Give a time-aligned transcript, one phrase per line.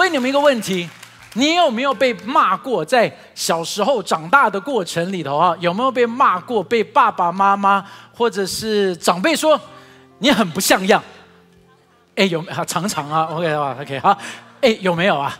[0.00, 0.88] 问你们一个问题：
[1.34, 2.82] 你有没有被骂过？
[2.82, 6.62] 在小时候长大的过程里头啊，有没有被骂过？
[6.62, 7.84] 被爸爸妈妈
[8.14, 9.60] 或者是长辈说
[10.20, 11.02] 你很不像样？
[12.16, 12.64] 哎，有没有？
[12.64, 14.16] 常常啊，OK 吧？OK 好，
[14.62, 15.38] 哎，有没有啊？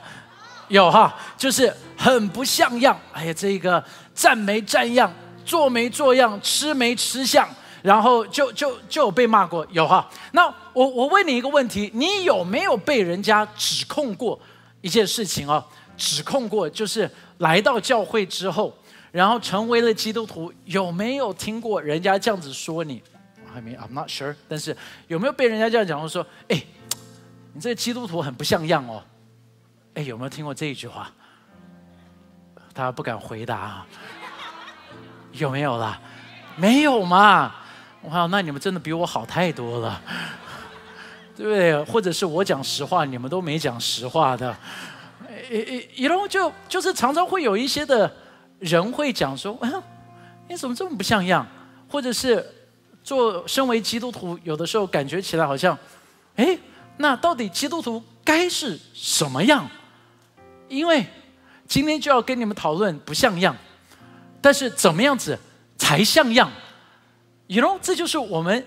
[0.68, 2.94] 有哈，就是很不像样。
[3.14, 3.82] 哎呀，这个
[4.14, 5.10] 站没站样，
[5.46, 7.48] 做没做样，吃没吃相，
[7.80, 10.06] 然后就就就被骂过，有哈。
[10.32, 14.38] 那我我问你一个问题，你有没有被人家指控过
[14.80, 15.64] 一件事情哦？
[15.96, 18.74] 指控过就是来到教会之后，
[19.12, 23.02] 然后成为了基督徒，有没有听过人家这样子说你？
[23.52, 24.34] 还没，I'm not sure。
[24.48, 24.76] 但是
[25.08, 26.62] 有没有被人家这样讲说，哎，
[27.52, 29.02] 你这个基督徒很不像样哦？
[29.94, 31.10] 哎，有没有听过这一句话？
[32.72, 33.86] 他不敢回答啊，
[35.32, 36.00] 有没有啦？
[36.56, 37.54] 没有嘛？
[38.04, 40.00] 哇，那你们真的比我好太多了，
[41.40, 41.82] 对不对？
[41.84, 44.54] 或者是我讲实话，你们都没讲实话的。
[45.48, 48.14] 诶诶，然后就就是常常会有一些的
[48.58, 49.82] 人会讲说，啊，
[50.50, 51.46] 你怎么这么不像样？
[51.88, 52.46] 或者是
[53.02, 55.76] 做身为基督徒，有的时候感觉起来好像，
[56.36, 56.58] 哎，
[56.98, 59.66] 那到底基督徒该是什么样？
[60.68, 61.06] 因为
[61.66, 63.56] 今天就要跟你们讨论不像样，
[64.42, 65.38] 但是怎么样子
[65.78, 66.52] 才像样
[67.46, 68.66] ？You know，这就是我们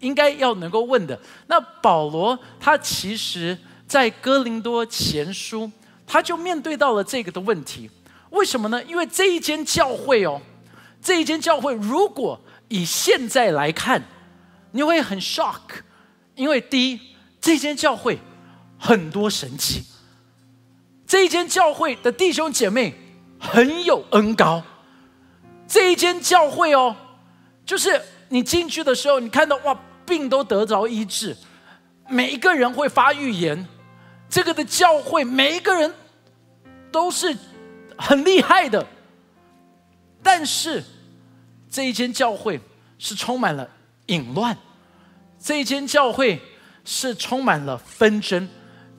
[0.00, 1.18] 应该要能够问的。
[1.46, 5.70] 那保罗他其实在哥林多前书，
[6.06, 7.90] 他就面对到了这个的问题。
[8.30, 8.82] 为什么呢？
[8.84, 10.40] 因为这一间教会哦，
[11.00, 14.02] 这一间教会如果以现在来看，
[14.72, 15.60] 你会很 shock，
[16.34, 17.00] 因为第一，
[17.40, 18.18] 这间教会
[18.78, 19.82] 很多神奇。
[21.06, 22.94] 这一间教会的弟兄姐妹
[23.40, 24.62] 很有恩高，
[25.66, 26.94] 这一间教会哦，
[27.64, 31.36] 就是你进去的时候，你看到哇，病都得着医治，
[32.08, 33.66] 每一个人会发预言，
[34.30, 35.94] 这个的教会每一个人
[36.90, 37.36] 都是
[37.96, 38.86] 很厉害的，
[40.22, 40.82] 但是
[41.70, 42.58] 这一间教会
[42.98, 43.68] 是充满了
[44.06, 44.56] 淫乱，
[45.38, 46.40] 这一间教会
[46.84, 48.48] 是充满了纷争。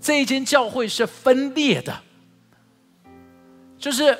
[0.01, 2.01] 这一间教会是分裂的，
[3.77, 4.17] 就是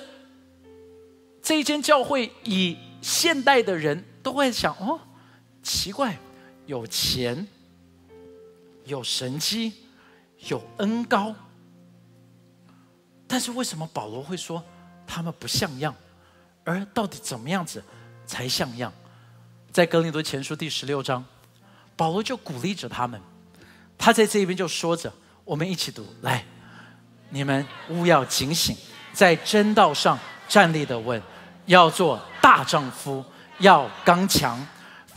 [1.41, 4.99] 这一间教会，以现代的人都会想：哦，
[5.63, 6.17] 奇怪，
[6.69, 7.47] 有钱，
[8.85, 9.73] 有神机，
[10.49, 11.33] 有恩高，
[13.27, 14.63] 但是为什么保罗会说
[15.07, 15.95] 他们不像样？
[16.63, 17.83] 而到底怎么样子
[18.27, 18.93] 才像样？
[19.71, 21.25] 在格林多前书第十六章，
[21.95, 23.19] 保罗就鼓励着他们，
[23.97, 25.11] 他在这边就说着。
[25.43, 26.45] 我们一起读，来，
[27.31, 28.77] 你们务要警醒，
[29.11, 31.19] 在真道上站立的稳，
[31.65, 33.25] 要做大丈夫，
[33.57, 34.63] 要刚强。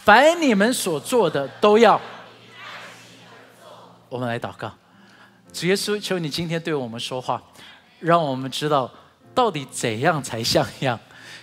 [0.04, 2.00] 凡你们所做的，都要。
[4.08, 4.74] 我们来祷告，
[5.52, 7.40] 主耶稣，求你今天对我们说话，
[8.00, 8.90] 让我们知道
[9.32, 10.98] 到底怎样才像样。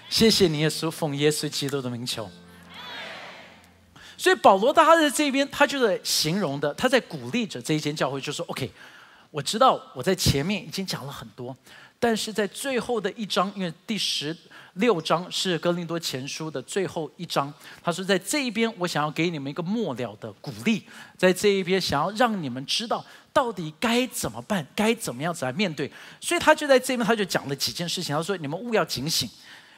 [0.09, 2.29] 谢谢你，耶稣，奉耶稣基督的名求。
[4.17, 8.69] 所以保罗他在这边，他就在形容的，他在鼓励着这一间教会，就说：“OK，
[9.31, 11.55] 我知道我在前面已经讲了很多，
[11.97, 14.35] 但是在最后的一章，因为第十
[14.73, 17.53] 六章是哥林多前书的最后一章，
[17.83, 20.83] 他说在这一边，我想要给你们一个末了的鼓励，
[21.17, 23.03] 在这一边想要让你们知道
[23.33, 25.91] 到底该怎么办，该怎么样子来面对。
[26.21, 29.29] 所以他就在这边，他就讲了几件事情，他说：你们务要警醒，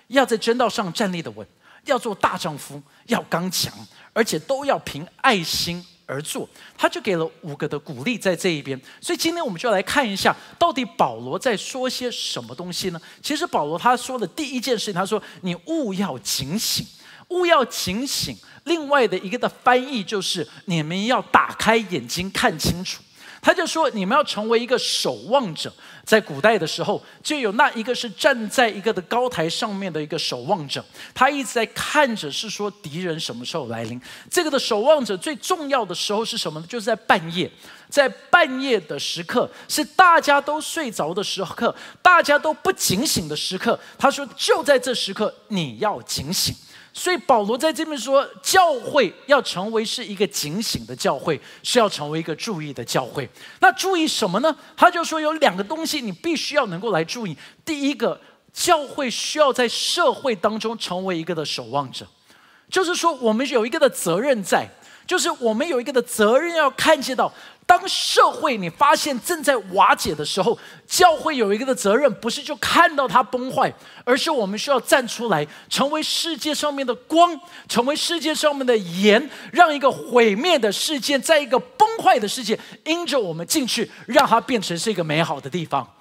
[0.07, 1.47] 要在真道上站立的稳，
[1.85, 3.73] 要做大丈夫，要刚强。”
[4.13, 5.81] 而且都要凭爱心
[6.11, 8.79] 而做，他就给了五个的鼓励在这一边。
[8.99, 12.99] 所以今天我们就来看一下，到底保罗在说些什么东西呢？
[13.23, 16.85] 其实保罗他说的第一件事情，他说：“你勿要警醒，
[17.29, 23.01] 勿要警醒。”另外的一个的翻译就是：你们要打开眼睛看清楚。
[23.41, 25.73] 他就说：“你们要成为一个守望者。”
[26.05, 30.83] 在古代的时候，就有那一个是站在一个的高台上面的一个守望者，
[31.13, 33.99] 他一直在看着，是说敌人什么时候来临。
[34.29, 36.65] 这个的守望者最重要的时候是什么呢？
[36.67, 37.49] 就是在半夜，
[37.89, 43.79] 在半夜的时刻，是大家都睡着的时刻，大家都不警醒的时刻。
[43.97, 46.53] 他说，就在这时刻，你要警醒。
[46.93, 53.27] 所以保罗在这边说，教会要成为是一个警醒的教会，是要成为一个注意的教会。
[53.59, 54.53] 那注意什么呢？
[54.75, 57.35] 他就说有两个东西你必须要能够来注意。
[57.63, 58.19] 第一个，
[58.51, 62.05] 教会需要在社会当中成为一个的守望者，
[62.69, 64.67] 就是说我们有一个的责任在，
[65.07, 67.33] 就是我们有一个的责任要看见到。
[67.71, 73.73] 当社会你发现正在瓦解的时候，教会有一个的责任，不是就看到它崩坏，
[74.03, 77.39] 而是我们需要站出来，成为世界上面的光，
[77.69, 85.95] 成为世界上面的盐，让一个毁灭的世界，在一个崩坏的世界，因着我们进去，让它变成是一个美好的地方。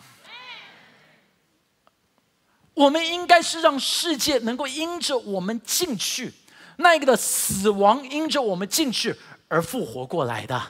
[2.75, 6.35] 我们应该是让世界能够因着我们进去，
[6.79, 9.15] 那一个的死亡因着我们进去
[9.47, 10.61] 而复活过来的。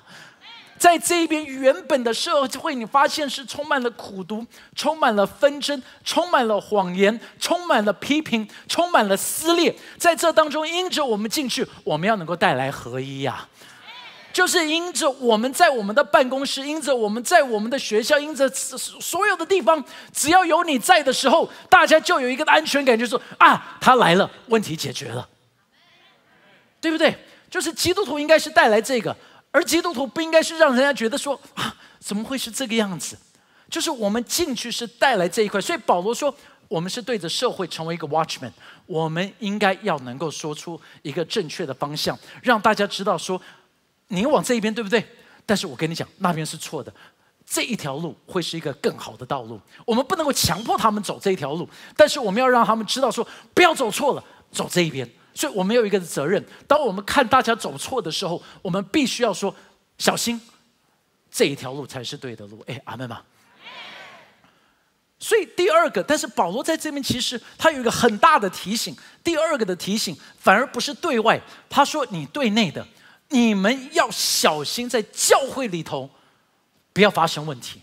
[0.81, 9.77] 在这边，原本的社会，你发现是充满了苦毒，充满了纷争，充满了谎言，充满了批评，充满了撕裂。
[9.99, 13.47] 在这当中，因着我们进去，我们要能够带来合一呀。
[14.33, 19.85] 就是因着我们在我们的办公室，因着我们在我们的学校，因着所有的地方，
[20.15, 25.29] 只要有你在的时候，大家就有一个安全感，就是说啊，他来了，问题解决了，
[26.81, 27.15] 对不对？
[27.51, 29.15] 就是基督徒应该是带来这个。
[29.53, 33.19] 而基督徒不应该是让人家觉得说啊，怎么会是这个样子？
[33.69, 36.35] 就是我们进去是带来这一块，所以保罗说，
[36.67, 38.51] 我们是对着社会成为一个 watchman，
[38.87, 43.41] 我们应该要能够说出一个正确的方向，让大家知道说，
[44.09, 45.05] 你往这一边对不对？
[45.47, 46.93] 但是我跟你讲，那边是错的，
[47.47, 49.61] 这一条路会是一个更好的道路。
[49.85, 55.09] 我们不能够强迫他们走这一条路，但是我们要让他们知道说，不要走错了，走这一边。
[55.35, 59.55] 所以我们有一个责任，当我们看大家走错的时候，我们必须要说
[59.99, 60.41] 小心，
[61.31, 62.63] 这一条路才是对的路。
[62.67, 63.23] 哎，阿门吗？
[65.19, 68.97] 所以第二个，但是保罗在这边其实他有一个很大的提醒。
[69.23, 71.39] 第二个的提醒反而不是对外，
[71.69, 72.87] 他说你对内的，
[73.29, 76.09] 你们要小心，在教会里头
[76.95, 77.83] 不要发生问题。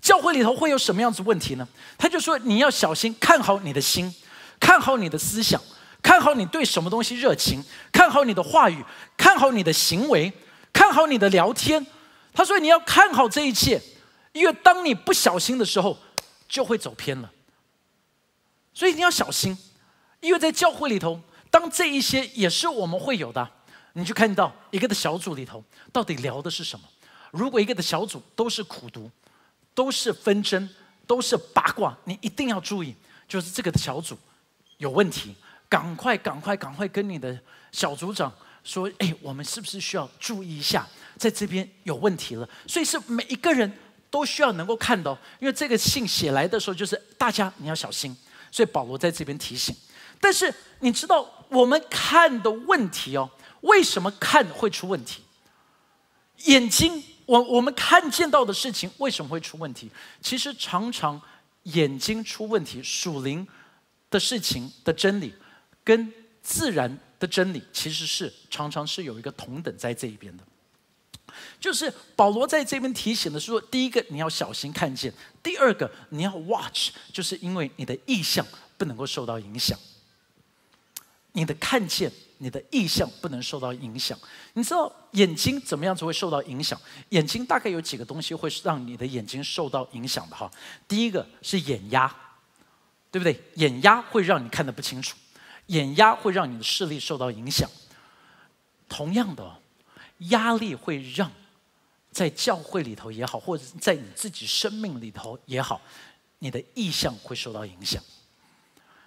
[0.00, 1.66] 教会里头会有什么样子问题呢？
[1.98, 4.14] 他就说你要小心，看好你的心，
[4.60, 5.60] 看好你的思想。
[6.02, 7.62] 看好你对什么东西热情，
[7.92, 8.84] 看好你的话语，
[9.16, 10.32] 看好你的行为，
[10.72, 11.84] 看好你的聊天。
[12.32, 13.82] 他说你要看好这一切，
[14.32, 15.98] 因为当你不小心的时候，
[16.48, 17.30] 就会走偏了。
[18.72, 19.58] 所以你要小心，
[20.20, 23.48] 因为在教会里头，当这一些也是我们会有的。
[23.94, 25.62] 你去看到一个的小组里头，
[25.92, 26.86] 到底聊的是什么？
[27.32, 29.10] 如果一个的小组都是苦读，
[29.74, 30.68] 都是纷争，
[31.08, 32.94] 都是八卦，你一定要注意，
[33.26, 34.16] 就是这个的小组
[34.76, 35.34] 有问题。
[35.68, 37.38] 赶快，赶快，赶快跟你的
[37.72, 38.32] 小组长
[38.64, 40.86] 说：“哎，我们是不是需要注意一下，
[41.16, 43.70] 在这边有问题了？”所以是每一个人
[44.10, 48.16] 都需要能够看到，因为这个信写来的时候，就是大家你要小心。
[48.50, 49.76] 所以保罗在这边提醒。
[50.18, 53.30] 但是你知道我们看的问题哦，
[53.60, 55.22] 为什么看会出问题？
[56.44, 59.90] 眼睛，我我们看见到的事情为什么会出问题？
[60.22, 61.20] 其实常常
[61.64, 63.46] 眼睛出问题，属灵
[64.08, 65.34] 的事情的真理。
[65.88, 66.12] 跟
[66.42, 70.44] 自然的真理其实是常常是有一个同等在这一边的，
[71.58, 75.10] 就是保罗在这边提醒的是说，第一个你要小心看见，
[75.42, 78.46] 第二个你要 watch，就是因为你的意向
[78.76, 79.78] 不能够受到影响，
[81.32, 84.18] 你的看见，你的意向不能受到影响。
[84.52, 86.78] 你知道眼睛怎么样才会受到影响？
[87.08, 90.50] 眼睛大概有几个东西会让你的眼睛受到影响的哈。
[90.86, 92.14] 第一个是眼压，
[93.10, 93.40] 对不对？
[93.54, 95.16] 眼压会让你看得不清楚。
[95.68, 97.68] 眼压会让你的视力受到影响。
[98.88, 99.56] 同样的，
[100.18, 101.30] 压力会让
[102.10, 105.80] 在教会里头也好，或者在你自己生命里头也好，
[106.40, 108.02] 你的意向会受到影响。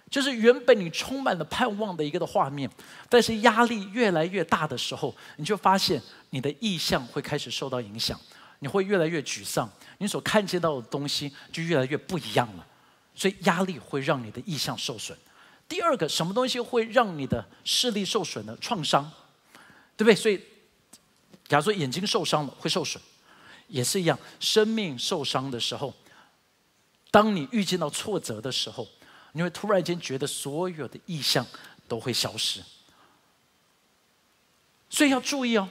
[0.08, 2.70] 就是原本你充满了盼望的一个的画面，
[3.08, 6.00] 但是压力越来越大的时候，你就发现
[6.30, 8.20] 你的意向会开始受到影响，
[8.58, 12.66] 你会越来越沮丧，你所看见到的东西就越来越不一样了。
[13.14, 15.16] 所以压力会让你的意向受损。
[15.72, 18.54] 第二个，什么东西会让你的视力受损呢？
[18.60, 19.10] 创伤，
[19.96, 20.14] 对不对？
[20.14, 20.38] 所以，
[21.48, 23.02] 假如说眼睛受伤了，会受损，
[23.68, 24.18] 也是一样。
[24.38, 25.94] 生命受伤的时候，
[27.10, 28.86] 当你遇见到挫折的时候，
[29.32, 31.46] 你会突然间觉得所有的意象
[31.88, 32.62] 都会消失。
[34.90, 35.66] 所以要注意哦，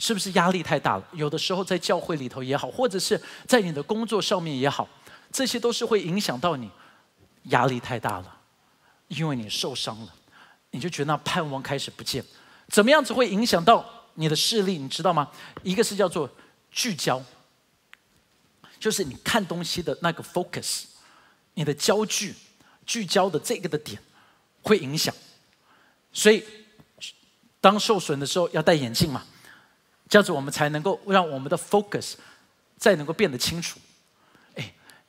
[0.00, 1.08] 是不是压力太大了？
[1.12, 4.88] 有的时候在教会里头也好，或者是在你的工作上面也好，
[5.30, 6.68] 这些都是会影响到你，
[7.44, 8.40] 压力太大了。
[9.08, 10.14] 因为你受伤了，
[10.70, 12.24] 你就觉得那盼望开始不见，
[12.68, 13.84] 怎么样子会影响到
[14.14, 14.78] 你的视力？
[14.78, 15.30] 你知道吗？
[15.62, 16.30] 一个是叫做
[16.70, 17.22] 聚焦，
[18.80, 20.84] 就是你看东西的那个 focus，
[21.54, 22.34] 你的焦距、
[22.86, 24.00] 聚焦的这个的点
[24.62, 25.14] 会影响。
[26.12, 26.44] 所以
[27.60, 29.24] 当受损的时候要戴眼镜嘛，
[30.08, 32.14] 这样子我们才能够让我们的 focus
[32.76, 33.78] 再能够变得清楚。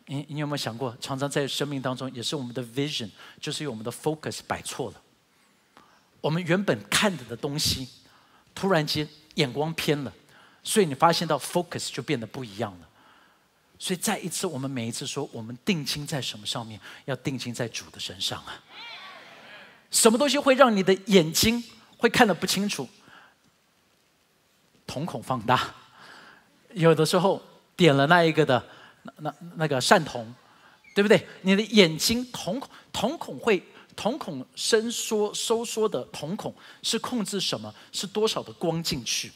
[0.07, 3.09] 你你有没有想过，常常在生命当中，也是我们的 vision，
[3.39, 5.01] 就是我们的 focus 摆错了。
[6.21, 7.87] 我们原本看着的东西，
[8.53, 10.13] 突然间眼光偏了，
[10.63, 12.89] 所以你发现到 focus 就变得不一样了。
[13.77, 16.79] 所以再一次，我们每一次说，我们定睛在什么上面？
[17.05, 18.63] 要定睛在主的身上啊！
[19.91, 21.63] 什么东西会让你的眼睛
[21.97, 22.87] 会看得不清楚？
[24.87, 25.75] 瞳孔放大，
[26.73, 27.41] 有的时候
[27.75, 28.65] 点了那一个的
[29.17, 30.33] 那那个善瞳，
[30.93, 31.27] 对不对？
[31.41, 33.63] 你的眼睛瞳孔瞳孔会
[33.95, 37.73] 瞳孔伸缩收缩的瞳孔是控制什么？
[37.91, 39.31] 是多少的光进去？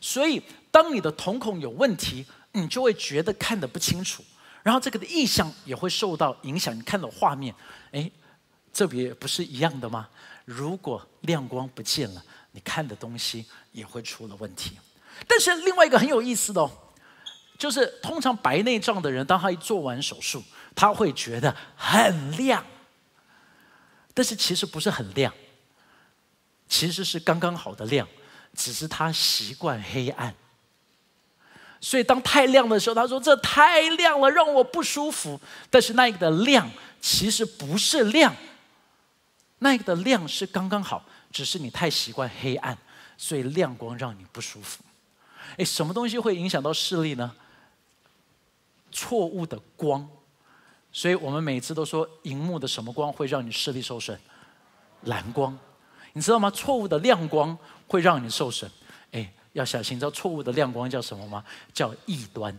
[0.00, 2.24] 所以当你的瞳孔有问题。
[2.52, 4.24] 你就会觉得看得不清楚，
[4.64, 6.76] 然后这个的意象也会受到影响。
[6.76, 7.54] 你看到画面，
[7.92, 8.10] 哎，
[8.72, 10.08] 这边不是一样的吗？
[10.44, 12.20] 如果亮光不见了，
[12.50, 14.72] 你看的东西也会出了问题。
[15.28, 16.68] 但是另外一个很有意思的哦，
[17.60, 20.42] 就是通常白内障的人，当他一做完手术，
[20.74, 22.64] 他会觉得很亮，
[24.14, 25.30] 但是其实不是很亮，
[26.66, 28.08] 其实是刚刚好的亮，
[28.56, 30.34] 只是他习惯黑暗。
[31.82, 35.38] 所以当太亮的时候，他说：“这太亮了，让我不舒服。”
[35.68, 38.34] 但是那个的亮其实不是亮，
[39.58, 42.76] 那个的亮是刚刚好，只是你太习惯黑暗，
[43.18, 44.82] 所以亮光让你不舒服。
[45.58, 47.34] 哎，什么东西会影响到视力呢？
[48.92, 50.08] 错误的光。
[50.92, 54.18] 所以我们每次都说，荧幕的什么光会让你视力受损？
[55.02, 55.58] 蓝光。
[56.12, 56.50] 你知道吗？
[56.50, 57.56] 错误的亮光
[57.86, 58.70] 会让你受损。
[59.12, 59.32] 哎。
[59.52, 61.44] 要小心，知道错误的亮光叫什么吗？
[61.74, 62.56] 叫异端。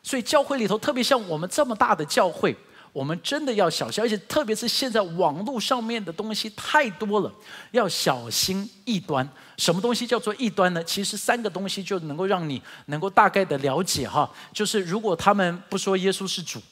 [0.00, 2.56] 所以教会里头，特别像我们这么大的教会，
[2.94, 7.32] 我们真的要小心，而且特别是现在网络上面的东西太多了，
[7.72, 9.28] 要小心异端。
[9.58, 10.82] 什么东西叫做异端呢？
[10.84, 16.62] 其实三个东西就能够让你能够大概的了解哈，就是如果他们不说耶稣是主，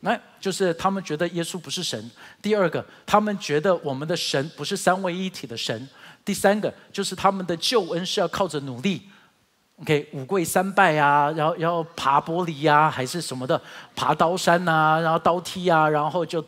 [0.00, 2.10] 那就是他们觉得耶稣不是神。
[2.42, 5.88] 第二个，他们觉得我们的神不是三位一体的神。
[6.24, 9.02] 第三个就是他们的救恩是要靠着努力
[9.80, 13.60] ，OK，五跪三拜啊，然后要爬玻璃呀，还是什么的，
[13.96, 16.44] 爬刀山呐，然后刀梯啊，然后就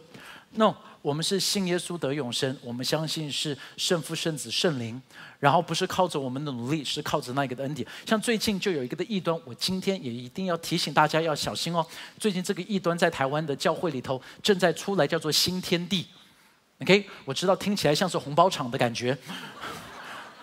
[0.52, 5.00] ，no，我们是信耶稣得永生，我们相信是圣父、圣子、圣灵，
[5.40, 7.86] 然后不是靠着我们的努力，是靠着那个的恩典。
[8.06, 11.84] 像最近就有一个的异端，我今天也一定要提醒大家要小心哦。
[12.18, 16.06] 最近这个异端在台湾的教会里头正在出来，叫做新天地。
[16.80, 19.16] OK，我知道听起来像是红包场的感觉，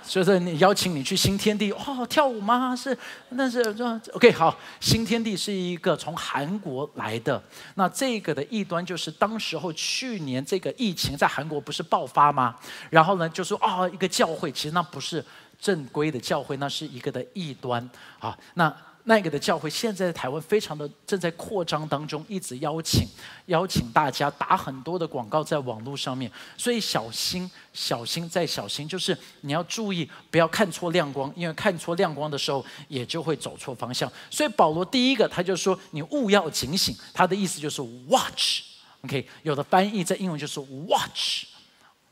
[0.03, 2.75] 所以说你邀请你去新天地哦跳舞吗？
[2.75, 2.97] 是，
[3.29, 7.41] 那是说 OK 好，新天地是一个从韩国来的，
[7.75, 12.55] 那这个的异端就是当时候去年这个疫情在韩国不是爆发吗？
[12.89, 15.23] 然后呢就说啊一个教会其实那不是
[15.59, 17.89] 正规的教会，那是一个的异端
[18.19, 18.75] 啊那。
[19.05, 23.07] 那个的教会现在在台湾非常的正在扩张当中，一直邀请
[23.47, 34.11] 邀请大家打很多的广告在网络上面，所以小心小心再小心，就是你要注意不要看错亮光，因为看错亮光的时候也就会走错方向。
[34.29, 41.45] 所以保罗第一个他就说你勿要警醒，他的意思就是 watch，OK，有的翻译在英文就是 watch，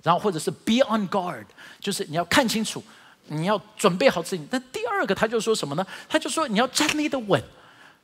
[0.02, 1.46] 然后或者是 be on guard，
[1.80, 2.84] 就是你要看清楚。
[3.30, 4.48] 你要准备好自己。
[4.52, 5.86] 那第二个，他就说什么呢？
[6.08, 7.42] 他就说你要站立的稳，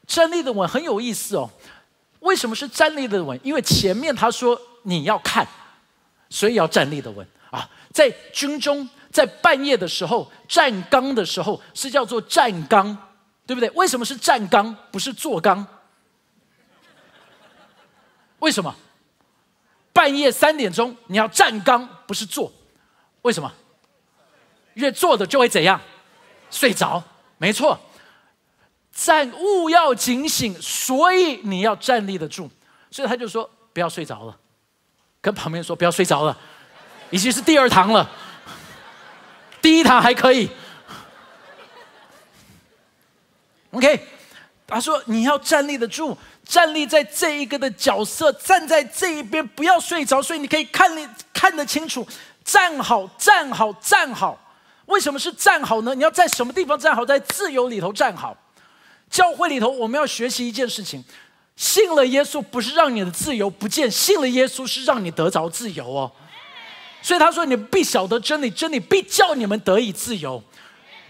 [0.08, 1.50] 站立的稳很有意思哦。
[2.22, 3.40] 为什么是站立的稳？
[3.44, 5.48] 因为前面他说你要看，
[6.30, 7.70] 所以要站立的稳啊。
[7.92, 12.98] 在军中，在半夜的时候站岗的时候是叫做站岗，
[13.46, 13.70] 对不对？
[13.72, 15.66] 为什么是站岗，不是坐岗？
[18.40, 18.76] 为什么？
[19.94, 22.52] 半夜三点钟你要站岗，不是坐？
[23.22, 23.52] 为什么？
[24.76, 25.82] 越坐的就会怎样？
[26.50, 27.04] 睡着，
[27.38, 27.78] 没错。
[28.94, 32.50] 站勿要警醒，所以你要站立得住。
[32.90, 34.38] 所以他就说不要睡着了，
[35.20, 36.38] 跟旁边说不要睡着了，
[37.10, 38.10] 已经是第二堂了，
[39.62, 40.50] 第一堂还可以。
[43.72, 44.08] OK，
[44.66, 52.08] 他说你要站立得住，站立在这一个的角色，站在这一边，不要睡着，所以你可以看你看得清楚，
[52.46, 54.40] 站好，站好，站好。
[54.86, 55.96] 为什么是站好呢？
[55.96, 57.06] 你要在什么地方站好？
[57.06, 58.36] 在自由里头站好。
[59.10, 61.04] 教会里头，我们要学习一件事情：
[61.56, 66.12] 信了耶稣，不是让你的自由不见；信了耶稣，是让你得着自由哦。
[67.02, 70.44] 所以他说：“你必晓得真理，真理必叫你们得以自由。”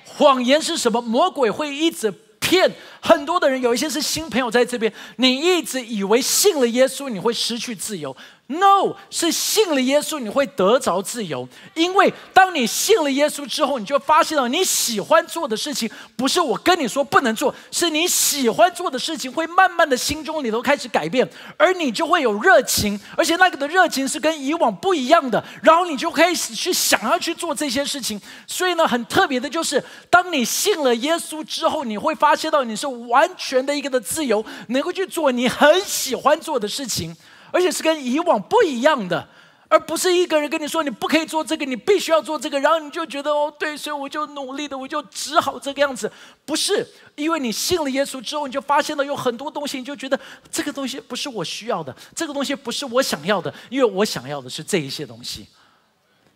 [0.03, 1.01] 谎言是什么？
[1.01, 2.69] 魔鬼会一直骗
[3.01, 3.61] 很多的人。
[3.61, 8.15] 有一些是新朋友在这边，你一直以为信了耶稣你会失去自由。
[8.47, 11.49] No，是信了耶稣，你会得着自由。
[11.73, 28.21] 因为当你信了耶稣之后，你就发现了你喜欢做的事情，不是我跟你说不能做，是你喜欢做的事情，会慢慢的心中里头开始改变，而你就会有热情，而且那个的热情是跟以往不一样的，然后你就开始去想要去做这些事情。
[28.45, 37.17] 所以呢，很特别的就是，当你信了耶稣之后，你会发现到你是完全的一个的自由，能够去做你很喜欢做的事情。
[37.55, 39.25] 而且是跟以往不一样的，
[39.69, 46.11] 而不是一个人跟你说你不可以做这个，你必须要做这个，然后你就觉得哦对，所以我就努力的，我就只好这个样子。
[46.45, 46.85] 不是，
[47.15, 50.19] 因为你信了耶稣之后，你就发现了有很多东西，你就觉得
[50.51, 55.47] 这个东西不是我需要的，这个东西不是我想要的，因为我想要的是这一些东西。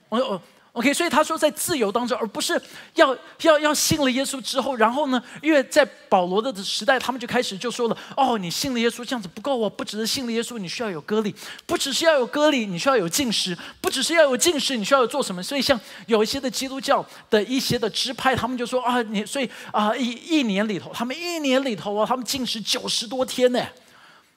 [0.08, 0.42] 我我。
[0.74, 2.54] OK，所以他说在自由当中，而不是
[2.94, 11.34] 要要要信了耶稣之后，然后呢，因为在保罗的时代，他们就开始就说了：哦，你信了耶稣这样子不够哦，不只是信了耶稣，你需要有割礼，
[11.66, 15.42] 不只是要有割礼，你需要有进食，不只是要有进食，你需要有做什么？
[15.42, 23.66] 所以像有一些的基督教的一些的支派，他们就说啊，你所以啊一一年里头，他们一年里头啊，他们进食九十多天呢，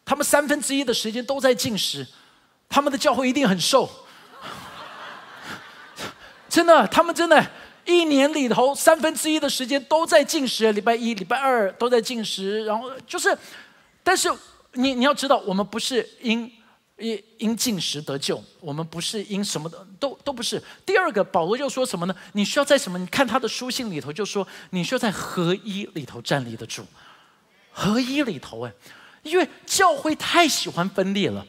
[0.05, 2.07] 他们三分之一的时间都在进食，
[2.71, 3.89] 他们的教会一定很瘦。
[6.53, 7.51] 真的，他们真的，
[7.87, 13.35] 一年里头三分之一的时间都在进食，礼拜一、礼拜二都在进食，然后就是，
[14.03, 14.31] 但是
[14.75, 16.53] 你你要知道，我们不是因
[16.99, 20.63] 因因进食得救，我们不是因什么的都都不是。
[20.85, 22.15] 第二个，保罗又说什么呢？
[22.35, 22.99] 你需要在什么？
[22.99, 26.85] 你看他的书信里头就说，你需要在合一里头站立得住，
[27.71, 28.73] 合一里头哎，
[29.23, 31.47] 因为教会太喜欢分裂了，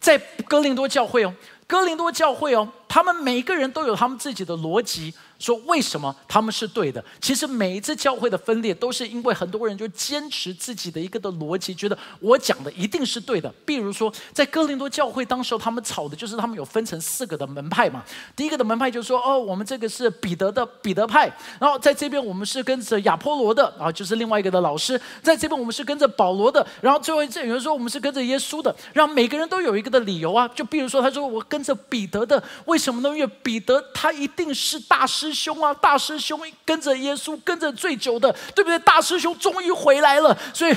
[0.00, 1.32] 在哥林多教会哦，
[1.70, 2.68] 哥林多教会哦。
[2.88, 5.14] 他们每个人都有他们自己的逻辑。
[5.40, 7.02] 说为什么他们是对的？
[7.20, 13.52] 其实每一次教会的分裂，都是因为很多人就坚持自己的一个的逻辑，觉得我讲的一定是对的。
[13.64, 18.04] 比如说，在哥林多教会，当时他们吵的就是他们有分成四个的门派嘛。
[18.36, 25.00] 第一个的门派就说：“哦，我们这个是彼得的彼得派。”然后在这边我们是跟着亚波罗的，然后就是另外一个的老师。
[25.22, 26.66] 在这边我们是跟着保罗的。
[26.82, 28.74] 然后最后这有人说我们是跟着耶稣的。
[28.92, 30.46] 让每个人都有一个的理由啊。
[30.48, 33.08] 就比如说，他说我跟着彼得的，为什么呢？
[33.16, 35.29] 因为彼得他一定是大师。
[35.30, 38.78] 师兄啊，大师兄跟着耶稣跟着最久的，对不对？
[38.80, 40.76] 大师兄终于回来了，所以。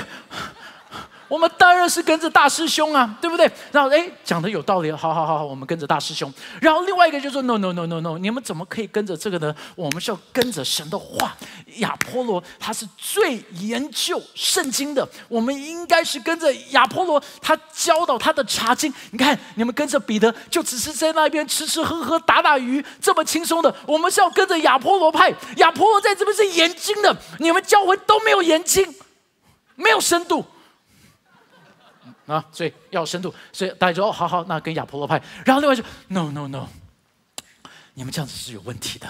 [1.28, 3.50] 我们当然是跟着大师兄啊，对不对？
[3.72, 6.32] 然后哎，讲的有道理，好好好好，我们跟着大师兄。
[6.60, 9.54] 然后另外一个就说：No No No No No，你们怎么可以跟着这个呢？
[9.74, 11.34] 我们是要跟着神的话。
[11.78, 18.92] 亚波罗他是最研究圣经的，我们应该是跟着亚波罗，他教导他的查经。
[19.10, 23.74] 你看，你们跟着彼得，就只是在那边吃吃喝喝、打打鱼，这么轻松的。
[23.86, 28.86] 我们是要跟着亚波罗派，亚波罗在这边是研经的，你们教会都没有研经，
[29.74, 30.44] 没有深度。
[32.26, 35.22] 啊，所以要深度，所以大家说哦，好好，那跟亚婆罗派。
[35.44, 36.66] 然后另外说，no no no，
[37.94, 39.06] 你们这样子是有问题的，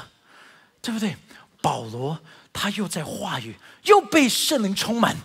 [0.83, 1.17] 对不对？
[1.63, 2.19] 保罗
[2.53, 5.17] 他又在话语，又被圣灵充满，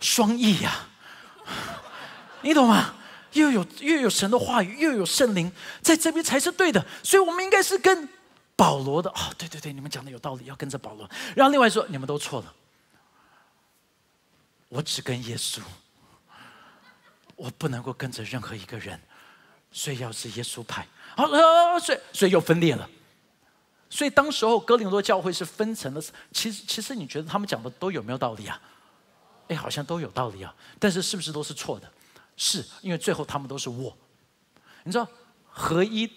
[0.00, 0.88] 双翼呀，
[2.42, 2.94] 你懂吗？
[3.32, 6.84] 又有又有神的话语，又有圣灵，在这边才是对的。
[7.02, 8.08] 所以我们应该是跟
[8.54, 11.10] 保罗的哦，对对对，你们讲的有道理，要跟着保罗。
[11.34, 12.54] 然后另外说，你们都错了，
[14.68, 15.60] 我只跟耶稣。
[17.36, 19.00] 我不能够跟着任何一个人，
[19.70, 21.26] 所以要是耶稣派，好，
[21.78, 22.88] 所以所以又分裂了。
[23.90, 28.60] 所以当时候哥林多教会是分成了，其实其实你觉得他们讲的都有没有道理啊？
[29.48, 31.90] 哎，好像都有道理啊，但是是不是都是错的？
[32.36, 33.96] 是因为最后他们都是我。
[34.82, 35.06] 你知道
[35.48, 36.10] 合一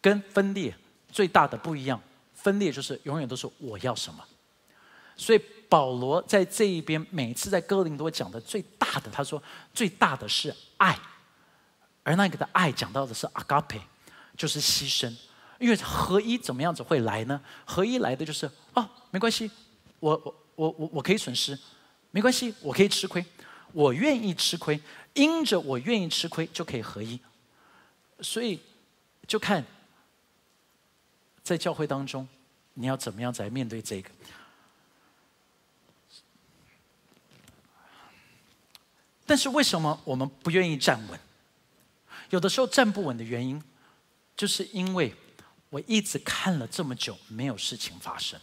[0.00, 0.74] 跟分裂
[1.10, 2.00] 最大的不一样，
[2.34, 4.24] 分裂就是永远都是我要什么，
[5.16, 5.40] 所以。
[5.74, 10.96] 保罗在这一边，每次在哥林多讲的最大的，他说最大的是爱，
[12.04, 13.80] 而那个的爱讲到的是阿嘎佩，
[14.36, 15.12] 就是牺牲。
[15.58, 17.40] 因为合一怎么样子会来呢？
[17.64, 19.50] 合一来的就是哦，没关系，
[19.98, 21.58] 我我我我我可以损失，
[22.12, 23.26] 没关系，我可以吃亏，
[23.72, 24.80] 我愿意吃亏，
[25.14, 27.18] 因着我愿意吃亏就可以合一。
[28.20, 28.60] 所以
[29.26, 29.64] 就看
[31.42, 32.28] 在教会当中，
[32.74, 34.08] 你要怎么样来面对这个。
[39.26, 41.18] 但是为什么我们不愿意站稳？
[42.30, 43.62] 有的时候站不稳的原因，
[44.36, 45.14] 就是因为
[45.70, 48.38] 我一直看了这么久，没有事情发生，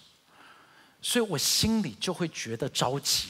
[1.02, 3.30] 所以我心里就会觉得着急，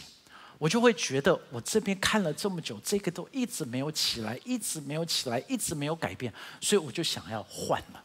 [0.57, 8.03] 我就会觉得我这边看了这么久，这个都一直没有起来，一直没有起来，一直没有改变，所以我就想要换了。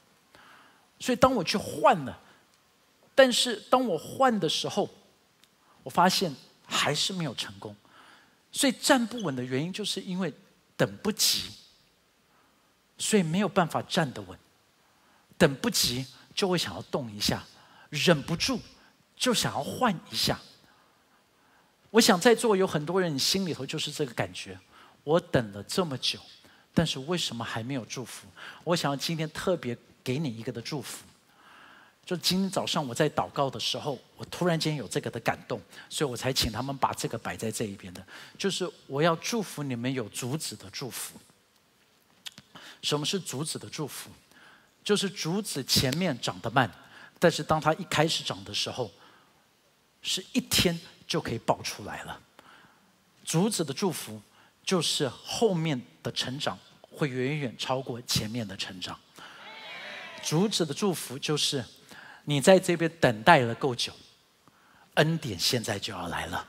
[0.99, 2.19] 所以当我去换了，
[3.15, 4.89] 但是当我换的时候，
[5.83, 6.35] 我发现
[6.67, 7.77] 还是没有成功。
[8.57, 10.33] 所以站不稳的原因，就是因为
[10.79, 11.51] 等不及，
[12.97, 14.39] 所以没有办法站得稳。
[15.37, 17.45] 等不及就会想要动一下，
[17.91, 18.59] 忍不住
[19.15, 20.41] 就想要换一下。
[21.91, 24.59] 我想在座有很多人心里头就是这个感觉。
[25.05, 26.19] 我等了这么久，
[26.73, 28.27] 但是为什么还没有祝福？
[28.65, 31.05] 我想要今天特别给你一个的祝福。
[32.07, 38.07] 就今天早上我在祷告的时候，我突然间有这个的感动，所以我才请他们把这个摆在这一边的。
[38.39, 41.19] 就是我要祝福你们有竹子的祝福。
[42.81, 44.09] 什么是竹子的祝福？
[44.85, 46.71] 就是竹子前面长得慢，
[47.19, 48.89] 但是当它一开始长的时候，
[50.01, 52.21] 是一天就可以爆出来了。
[53.25, 54.23] 竹子的祝福
[54.65, 58.97] 就是后面的成长会远远超过前面的成长。
[60.23, 61.65] 竹子的祝福就是。
[62.29, 63.93] 你在这边等待了够久，
[64.95, 66.45] 恩典现在就要来了。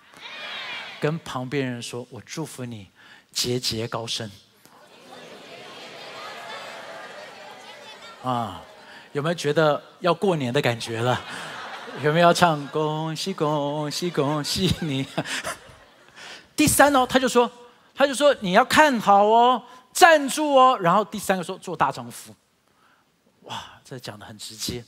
[0.99, 2.87] 跟旁边人说：“我祝福你，
[3.31, 4.29] 节节高升。”
[8.23, 8.59] 啊，
[9.11, 11.21] 有没有觉得要过年的感觉了？
[12.03, 15.05] 有没有要唱恭喜恭喜恭喜你？
[16.57, 17.49] 第三哦，他就说，
[17.93, 19.61] 他就说你要看好哦，
[19.93, 20.75] 站住哦。
[20.81, 22.33] 然后第三个说做大丈夫。
[23.43, 24.83] 哇，这讲的很直接。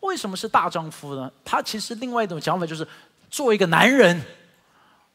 [0.00, 1.30] 为什么是大丈夫呢？
[1.44, 2.86] 他其实另外一种讲法就是
[3.30, 4.20] 做一个男人，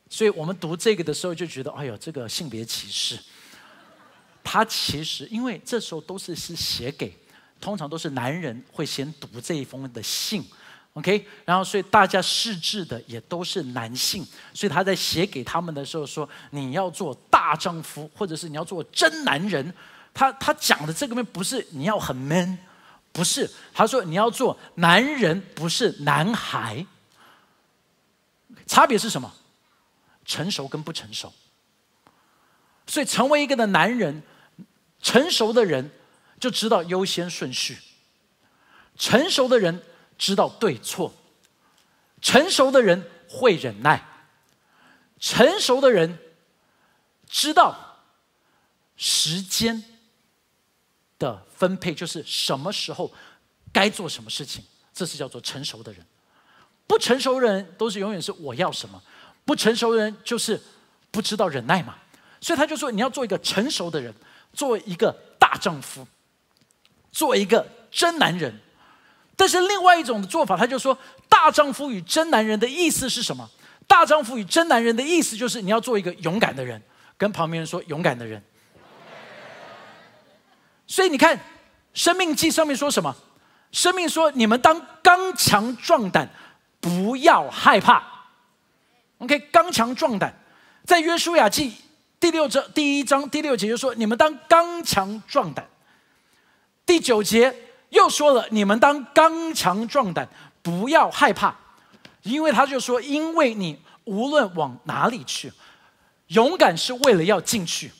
[0.09, 3.17] 所以我们读这个的时候就觉得，哎呦，这个性别歧视。
[4.43, 7.15] 他其实因为这时候都是是写给，
[7.61, 10.43] 通常都是男人会先读这一封的信
[10.93, 19.73] ，OK，然后所以大家试制的也都是男性，所以他在写给他们的时候说，你要做大丈夫，或者是你要做真男人。
[20.13, 22.57] 他他讲的这个面不是你要很 man。
[23.11, 26.85] 不是，他说你要做男人，不是男孩。
[28.65, 29.33] 差别是什么？
[30.23, 31.33] 成熟跟不成熟。
[32.87, 34.23] 所以，成为一个的男人，
[35.01, 35.91] 成熟的人
[36.39, 37.77] 就知道优先顺序。
[38.97, 39.83] 成熟的人
[40.17, 41.13] 知道对错。
[42.21, 44.07] 成熟的人会忍耐。
[45.19, 46.17] 成熟的人
[47.27, 47.97] 知道
[48.95, 49.90] 时间。
[51.21, 53.11] 的分配就是什么时候
[53.71, 56.03] 该做什么事情，这是叫做成熟的人。
[56.87, 58.99] 不成熟的人都是永远是我要什么，
[59.45, 60.59] 不成熟的人就是
[61.11, 61.95] 不知道忍耐嘛。
[62.41, 64.11] 所以他就说你要做一个成熟的人，
[64.51, 66.05] 做一个大丈夫，
[67.11, 68.59] 做一个真男人。
[69.35, 70.97] 但是另外一种的做法，他就说
[71.29, 73.47] 大丈夫与真男人的意思是什么？
[73.87, 76.81] 大丈夫与真男人的意思就是你要做一个勇敢的人，
[77.15, 78.41] 跟旁边人说勇敢的人。
[80.91, 81.37] 所以你看，
[81.93, 83.15] 《生命记》上面说什么？
[83.71, 86.27] 生命说：“你们当刚强壮胆，
[86.81, 88.03] 不要害怕。”
[89.19, 90.37] OK，刚强壮胆，
[90.83, 91.71] 在《约书亚记》
[92.19, 95.65] 第六章第一章第六节就说：“你们当刚强壮胆。”
[96.85, 97.55] 第九节
[97.91, 100.27] 又说了：“你们当刚强壮胆，
[100.61, 101.55] 不要害怕。”
[102.23, 105.53] 因为他就说：“因为你无论往哪里去，
[106.27, 107.93] 勇敢是为了要进去。”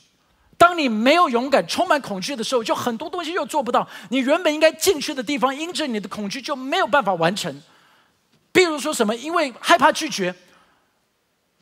[0.62, 3.88] 当你没有勇敢、充满恐惧的时候，就很多东西又做不到。
[4.12, 7.60] 你原本应该进去的地方，因着你的恐惧就没有办法完成。
[8.52, 9.16] 比如说什么？
[9.16, 10.32] 因为害怕拒绝，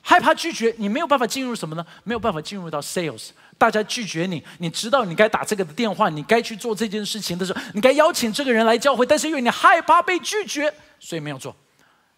[0.01, 1.85] 害怕拒绝，你没有办法进入什么呢？
[2.03, 3.29] 没有办法进入到 sales。
[3.57, 11.55] 大家拒绝你，你知道你该打这个的电话，你该去做这件事情的时候，你该邀请这个人来教会，但是因为你害怕被拒绝，所以没有做，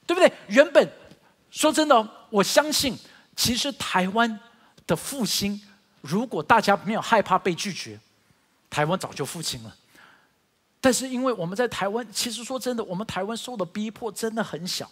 [0.07, 0.31] 对不对？
[0.47, 0.91] 原本
[1.51, 2.97] 说真的，我相信，
[3.35, 4.39] 其实台湾
[4.87, 5.61] 的复兴。
[6.01, 7.99] 如果大家没有害怕被拒绝，
[8.69, 9.75] 台湾早就复兴了。
[10.79, 14.89] 但是因为我们在台湾，其实说真的，我们台湾受的逼迫真的很小。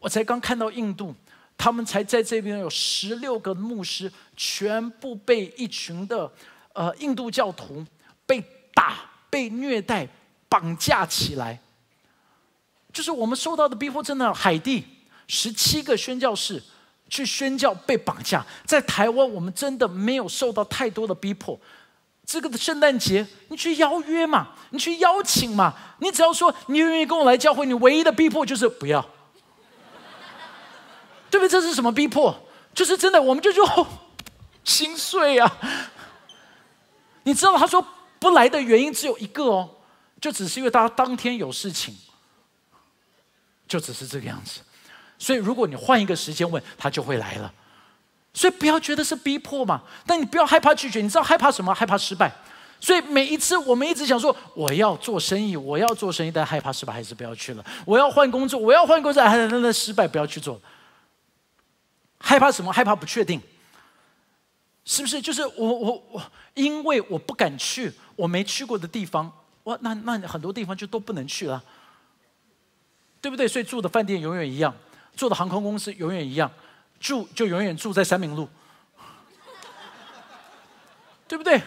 [0.00, 1.14] 我才刚看到印度，
[1.56, 6.30] 他们才在这边有十六个牧师，全部被一群的
[6.72, 7.86] 呃印度教徒
[8.26, 10.08] 被打、被虐待、
[10.48, 11.60] 绑架起来。
[12.92, 14.84] 就是我们受到的逼迫真的，海地
[15.28, 16.60] 十七个宣教士。
[17.12, 21.60] 去宣教被绑架，在台湾我们真的没有受到太多的逼迫。
[22.24, 29.02] 这个的圣诞节，你去邀约嘛，你去邀请嘛，你只要说你愿意跟我来教会，你唯一的逼迫就是不要，
[31.28, 31.48] 对不对？
[31.50, 32.34] 这是什么逼迫？
[32.72, 33.62] 就是真的，我们就就
[34.64, 35.58] 心碎啊！
[37.24, 37.86] 你知道他说
[38.18, 39.68] 不来的原因只有一个哦，
[40.18, 41.94] 就只是因为他当天有事情，
[43.68, 44.60] 就只是这个样子。
[45.22, 47.54] 所以，如果你换一个时间问他，就会来了。
[48.34, 51.00] 所以不要觉得是逼迫嘛，但你不要害怕拒绝。
[51.00, 51.72] 你知道害怕什么？
[51.72, 52.32] 害怕失败。
[52.80, 57.64] 所以每一次我们一直想说，我要做生意，我要做生意，但害怕失败，还是不要去了。
[57.84, 60.60] 我要换工作，我要换工作，还是那失败，不要去做。
[62.18, 62.72] 害怕什么？
[62.72, 63.40] 害怕不确定，
[64.84, 65.22] 是不是？
[65.22, 66.22] 就是我我我，
[66.54, 69.30] 因为我不敢去我没去过的地方，
[69.64, 71.62] 哇，那那很多地方就都不能去了，
[73.20, 73.46] 对不对？
[73.46, 74.74] 所以住的饭店永远一样，
[75.14, 76.50] 坐的航空公司永远一样，
[77.00, 78.48] 住就永远住在三明路，
[81.28, 81.60] 对不对？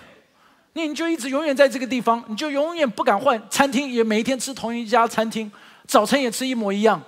[0.73, 5.49] 你你就一直永远在这个地方，你就永远不敢换餐厅，也每一天吃同一家餐厅，
[5.87, 7.01] 早餐也吃一模一样，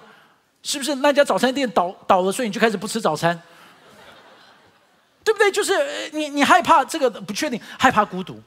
[0.64, 0.96] 是不是？
[0.96, 3.38] 那家早餐店倒倒了，所以你就开始不吃早餐，
[5.24, 5.52] 对不对？
[5.52, 8.42] 就是你你害怕这个不确定，害怕孤独，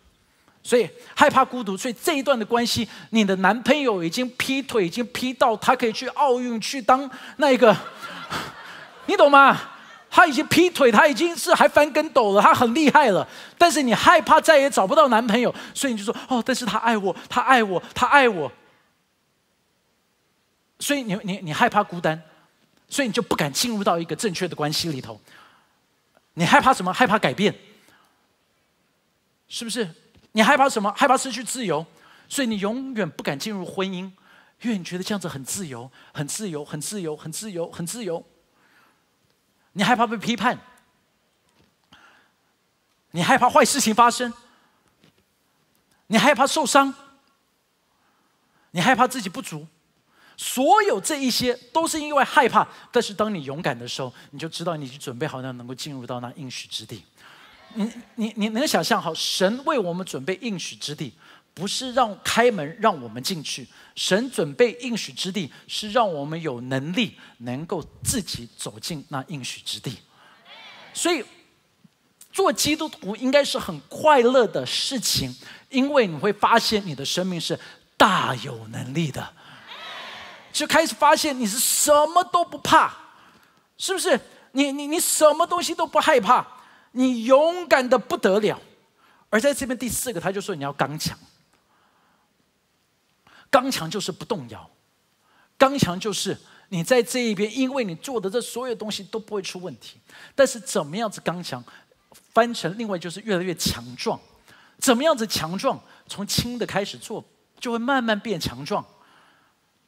[0.63, 7.75] 所以害怕孤独，所以这一段的关系，你的男朋友已经劈腿，已经劈到他可以去奥运去当那一个，
[9.07, 9.59] 你懂吗？
[10.13, 13.27] 他已经劈腿，他已经是还翻跟斗了，他很厉害了。
[13.57, 18.51] 但是你害怕再也找不到男朋友，所以你就说：“哦，但是他爱我，他爱我，他爱我。”
[20.81, 22.21] 所以你你你害怕孤单，
[22.89, 25.21] 所以你就不敢进入到一个正确的关系里头。
[26.35, 26.93] 你害怕什么？
[26.93, 27.55] 害怕改变，
[29.47, 29.89] 是不是？
[30.33, 30.93] 你害怕什么？
[30.97, 31.85] 害怕失去自由，
[32.29, 34.11] 所以你永远不敢进入婚姻，
[34.63, 38.25] 因为你觉得这样子很自由，很自由，很自由，很自由，很自由。
[39.73, 40.59] 你害怕被批判，
[43.13, 44.33] 你害怕坏事情发生，
[46.09, 46.95] 你害怕受伤，
[48.71, 49.67] 你害怕自己不足，
[50.37, 52.67] 所有这一些都是因为害怕。
[52.93, 57.05] 但是当你勇敢的时候，你就知道你已经准备好，那能够进入到那应许之地。
[57.75, 61.13] 你你你能想象好，神为我们准备应许之地。
[61.53, 69.99] 不是让开门让我们进去，神准备应许之地，是让我们有能力能够自己走进那应许之地。
[70.95, 71.23] 所以，
[72.33, 75.37] 做基督徒应该是很快乐的事情，
[75.69, 77.59] 因为你会发现你的生命是
[77.97, 79.35] 大有能力的，
[80.53, 82.95] 就开始发现你是什么都不怕，
[83.77, 84.19] 是不是？
[84.53, 86.47] 你你你什么东西都不害怕，
[86.93, 88.61] 你勇敢的不得了。
[89.29, 91.19] 而在这边第四个，他就说你要刚强。
[93.51, 94.71] 刚强就是不动摇，
[95.59, 99.99] 刚强就是你在这一边，因为你做的这所有东西都不会出问题。
[100.35, 101.63] 但是怎么样子刚强，
[102.33, 104.19] 翻成另外就是越来越强壮。
[104.79, 105.81] 怎么样子强壮？
[106.07, 107.25] 从轻的开始做，
[107.59, 108.85] 就会慢慢变强壮。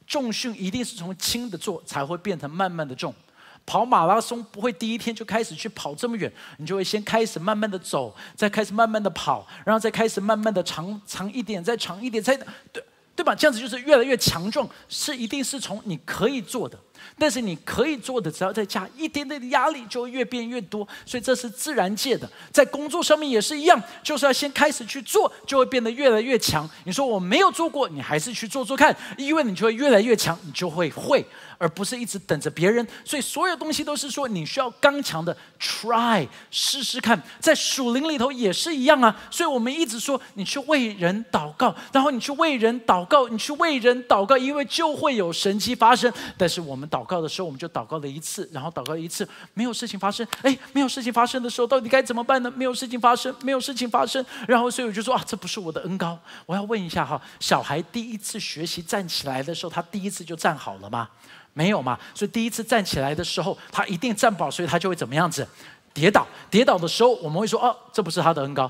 [0.05, 3.15] 重训一定是从轻的做，才会变成慢慢的重。
[3.65, 12.35] 跑马拉松不会第一天就开始去跑这么远，你就会先开始慢慢的走，再开始慢慢的跑，然后再开始慢慢的长长一点，再长一点，再
[12.71, 12.83] 对。
[13.15, 13.35] 对吧？
[13.35, 16.75] 这样子就是越来越强壮，是一定是从你可以做的。
[17.17, 20.87] 但是你可以做的，只要再加一点点的压力，就会越变越多。
[21.05, 26.69] 所以这是自然界的，在工作上面也是一样，就是要先开始去做，就会变得越来越强。
[26.85, 31.25] 你说我没有做过，你还是去做做看，因为你就会越来越强，你就会会。
[31.59, 39.15] 而不是一直等着别人，所以所有东西都是说你需要刚强的 try 试试看，在属灵里头也是一样啊。
[39.31, 46.11] 所以我们一直说你去为人祷告，然后你去为人祷告，你去为人祷告，因为就会有神迹发生。
[46.37, 50.23] 但是我们祷告的时候，我们就祷告了一次，然后祷告一次，没有事情发生。
[50.43, 52.51] 哎，没有事情发生的时候，到底该怎么办呢？
[52.51, 54.23] 没有事情发生，没有事情发生。
[54.47, 56.19] 然后所以我就说啊，这不是我的恩高。
[56.45, 61.09] 我要问一下哈，小孩第一次学习站起来的时候，他第一次就站好了吗？
[61.53, 61.99] 没有嘛？
[62.13, 65.47] 所以第一次站起来的时候，他一定站不好，所以他就会怎么样子？
[65.93, 66.27] 跌倒。
[66.49, 68.69] 跌倒的时候，我们会说：“哦，这不是他的恩高。”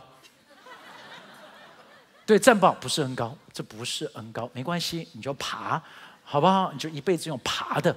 [2.25, 5.81] 对，站不好不是恩高，这不是恩高，没关系，你就爬，
[6.23, 6.71] 好不好？
[6.73, 7.95] 你就一辈子用爬的。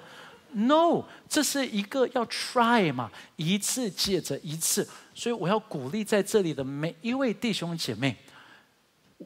[0.52, 4.88] No，这是一个要 try 嘛，一次接着一次。
[5.14, 8.16] 所以我要鼓励在这里的每一位弟兄姐妹，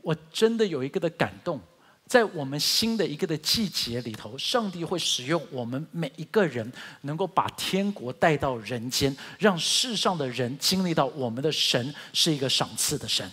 [0.03, 1.61] 我真的有一个的感动。
[2.07, 13.31] 在我们新的一个的季节里头，上帝会使用我们每一个人，能够把天国带到人间，让世上的人经历到我们的神是一个赏赐的神。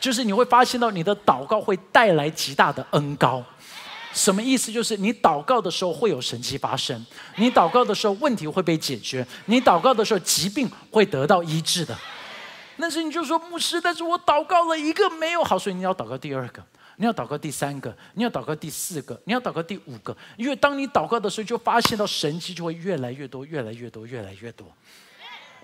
[0.00, 3.44] 就是你会发现到你的祷告会带来极大的恩高。
[4.12, 4.72] 什么意思？
[4.72, 7.04] 就是你祷告的时候会有神迹发生，
[7.36, 11.96] 你祷告的时候问题会被解决，你祷告的时候疾病会得到医治的。
[12.78, 16.62] 但是你就说牧师，但是我祷告了一个没有好，所以你要祷告第二个。
[16.96, 24.66] 你要祷告第三个，你要祷告第四个，你要祷告第五个，因为当你祷告的时候，就发现到神迹就会越来越多，越来越多，越来越多。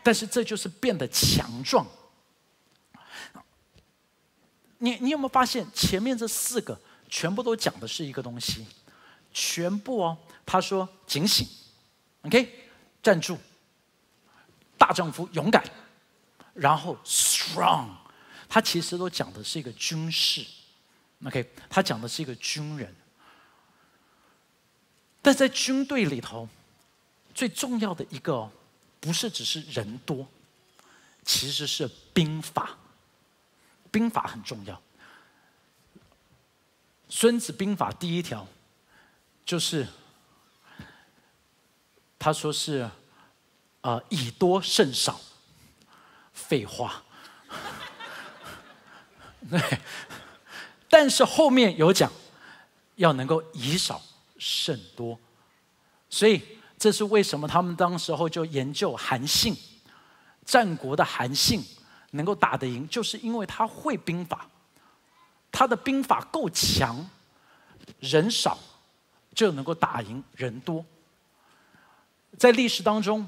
[0.02, 1.86] 但是这就是变得强壮。
[4.78, 6.76] 你你有没有发现前面这四个
[7.08, 8.66] 全部都讲的是一个东西？
[9.32, 11.46] 全部哦，他说警醒
[12.22, 12.70] ，OK，
[13.02, 13.38] 站住，
[14.76, 15.62] 大丈夫勇敢，
[16.54, 17.88] 然后 strong，
[18.48, 20.44] 他其实都讲的是一个军事。
[21.24, 22.94] OK，他讲的是一个军人，
[25.20, 26.48] 但在军队里头，
[27.34, 28.50] 最重要的一个
[29.00, 30.26] 不是只是人多，
[31.24, 32.76] 其实是兵法。
[33.90, 34.80] 兵法很重要。
[37.08, 38.46] 孙子兵法第一条
[39.44, 39.86] 就是，
[42.18, 42.90] 他说是，
[43.80, 45.20] 啊，以多胜少。
[46.32, 47.02] 废话。
[49.50, 49.60] 对，
[50.88, 52.10] 但是后面有讲，
[52.96, 54.00] 要能够以少
[54.38, 55.18] 胜多，
[56.08, 56.40] 所以
[56.78, 59.56] 这是为什么他们当时候就研究韩信，
[60.44, 61.64] 战国的韩信
[62.12, 64.48] 能够打得赢，就是因为他会兵法，
[65.50, 67.08] 他的兵法够强，
[68.00, 68.58] 人少
[69.34, 70.84] 就能够打赢人多。
[72.36, 73.26] 在历史当中，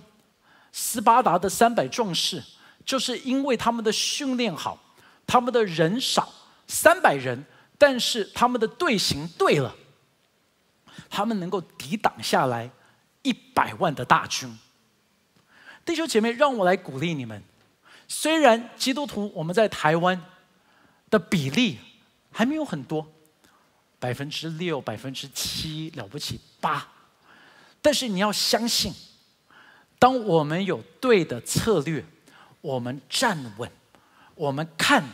[0.72, 2.42] 斯巴达的三百壮士，
[2.84, 4.78] 就是因为他们的训练好。
[5.26, 6.32] 他们的人少，
[6.66, 7.44] 三百人，
[7.78, 9.72] 但是他们的队形对了，
[11.08, 12.68] 他们能够抵挡下来
[13.22, 14.58] 一百万的大军。
[15.84, 17.40] 弟兄姐妹，让我来鼓励你们。
[18.08, 20.20] 虽然基督徒我们在台湾
[21.10, 21.78] 的比例
[22.30, 23.06] 还没有很多，
[23.98, 26.86] 百分之六、百分之七了不起八，
[27.82, 28.94] 但是你要相信，
[29.98, 32.04] 当我们有对的策略，
[32.60, 33.70] 我们站稳。
[34.36, 35.04] 我们看，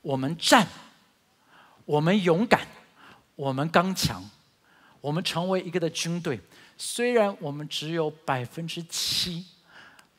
[0.00, 0.66] 我们站，
[1.84, 2.66] 我们勇敢，
[3.36, 4.24] 我们刚强，
[5.02, 6.40] 我们成为一个的军队。
[6.78, 9.44] 虽然我们只有百分之七，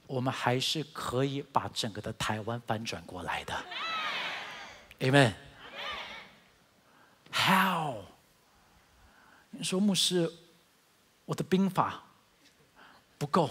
[0.05, 3.65] 我们还是可以把整个的台湾翻转过来的。
[4.99, 5.44] Amen。
[7.35, 7.97] How？
[9.51, 10.31] 你说牧师，
[11.25, 12.01] 我的兵法
[13.17, 13.49] 不够，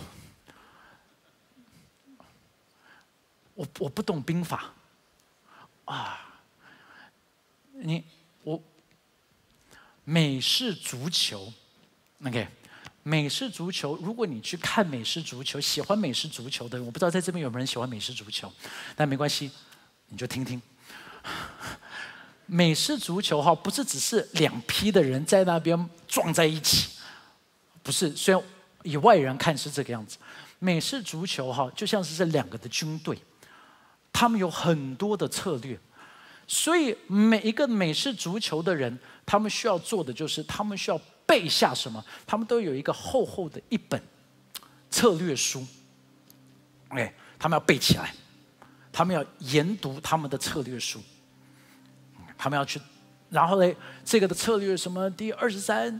[3.54, 4.72] 我我不懂兵法。
[5.84, 6.42] 啊，
[7.72, 8.02] 你
[8.42, 8.60] 我
[10.02, 11.52] 美式足球
[12.24, 12.48] ，OK，
[13.02, 18.50] 美式足球，如果你去看美式足球，喜欢美式足球的，我不知道在这边有没有人喜欢美式足球，
[18.96, 19.50] 但没关系，
[20.08, 20.60] 你就听听。
[22.46, 26.90] 美式足球哈，不是只是两批的人在那边撞在一起，
[27.82, 28.42] 不是，虽然
[28.82, 30.18] 以外人看是这个样子，
[30.58, 33.18] 美式足球哈，就像是这两个的军队。
[34.12, 35.76] 他们有很多的策略，
[36.46, 42.04] 所以每一个美式足球的人，他们需要做的就是，他们需要背下什么？
[42.24, 44.00] 他们都有一个厚厚的一本
[44.88, 45.66] 策略书，
[46.90, 48.14] 哎，他们要背起来，
[48.92, 51.00] 他们要研读他们的策略书，
[52.44, 52.78] 他们要去，
[53.30, 55.98] 然后呢，这个的策略什么第二十三，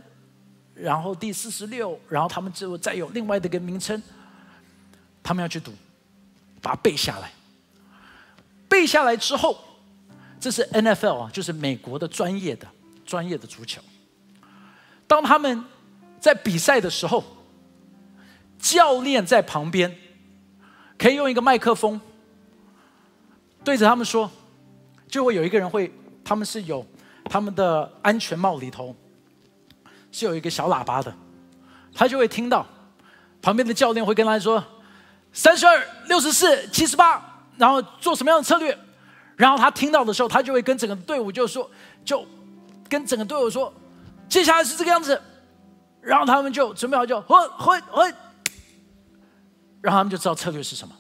[0.74, 4.02] 然后第四十六，然后他们之后再有另外的一个名称，
[5.22, 5.72] 他们要去读，
[6.60, 7.32] 把它背下来。
[8.68, 9.58] 背下来之后，
[10.38, 12.68] 这是 NFL 啊，就是美国的专业的
[13.06, 13.80] 专业的足球。
[15.06, 15.64] 当他们
[16.20, 17.24] 在比赛的时候，
[18.58, 19.96] 教练在旁边
[20.98, 21.98] 可以用一个麦克风
[23.64, 24.30] 对着他们说，
[25.08, 25.90] 就会有一个人会，
[26.24, 26.84] 他们是有
[27.24, 28.96] 他们的安全帽里头
[30.10, 31.14] 是有一个小喇叭的，
[31.94, 32.66] 他就会听到
[33.42, 34.64] 旁边的教练会跟他说：
[35.32, 37.30] 三十二、六十四、七十八。
[37.56, 38.76] 然后做什么样的策略？
[39.36, 41.70] 然后他听到的时候，他就会跟整个队伍就说，
[42.04, 42.26] 就
[42.88, 43.72] 跟整个队伍说，
[44.28, 45.22] 接下来是这个样子。
[46.00, 48.12] 然后他们就准备好就会会会，
[49.80, 50.92] 然后他们就知道策略是什么。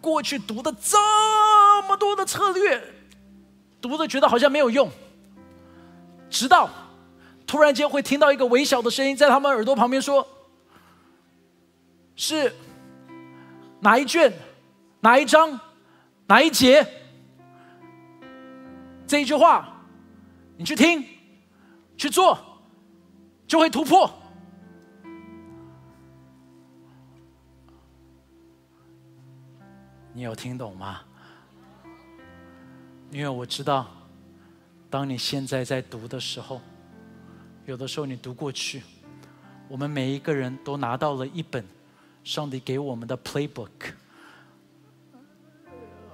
[0.00, 0.96] 过去读的这
[1.88, 2.80] 么多的策略，
[3.82, 4.88] 读的觉得好像没有用，
[6.30, 6.70] 直到
[7.46, 10.26] 突然间会听到一个微小的声音在他们耳朵旁边说
[12.16, 12.54] ：“是
[13.80, 14.32] 哪一卷？”
[15.04, 15.58] 哪一章，
[16.28, 16.86] 哪一节？
[19.04, 19.82] 这一句话，
[20.56, 21.04] 你去听，
[21.96, 22.38] 去做，
[23.48, 24.08] 就会突破。
[30.14, 31.00] 你有听懂吗？
[33.12, 33.86] 因为我知道，
[34.88, 36.62] 当你现在在读的时候，
[37.66, 38.82] 有的时候你读过去，
[39.68, 41.62] 我们每一个人都拿到了一本
[42.24, 43.68] 上帝给我们的 playbook。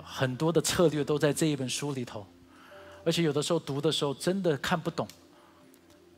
[0.03, 2.27] 很多的策略都在这一本书里头，
[3.05, 5.07] 而且有的时候读的时候真的看不懂，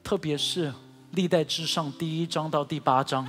[0.03, 0.73] 特别是
[1.11, 3.29] 历代之上第一章到第八章，